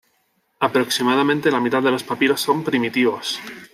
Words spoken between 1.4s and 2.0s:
la mitad de